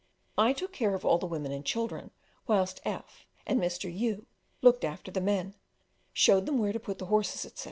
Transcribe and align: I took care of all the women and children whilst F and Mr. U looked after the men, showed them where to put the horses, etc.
I 0.35 0.51
took 0.53 0.73
care 0.73 0.95
of 0.95 1.05
all 1.05 1.19
the 1.19 1.27
women 1.27 1.51
and 1.51 1.63
children 1.63 2.09
whilst 2.47 2.81
F 2.83 3.27
and 3.45 3.61
Mr. 3.61 3.83
U 3.95 4.25
looked 4.63 4.83
after 4.83 5.11
the 5.11 5.21
men, 5.21 5.53
showed 6.11 6.47
them 6.47 6.57
where 6.57 6.73
to 6.73 6.79
put 6.79 6.97
the 6.97 7.05
horses, 7.05 7.45
etc. 7.45 7.59